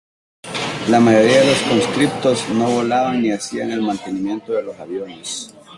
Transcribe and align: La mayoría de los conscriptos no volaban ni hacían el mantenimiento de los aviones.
La 0.89 0.99
mayoría 0.99 1.41
de 1.41 1.45
los 1.45 1.61
conscriptos 1.61 2.49
no 2.49 2.67
volaban 2.71 3.21
ni 3.21 3.29
hacían 3.31 3.69
el 3.69 3.83
mantenimiento 3.83 4.51
de 4.51 4.63
los 4.63 4.79
aviones. 4.79 5.53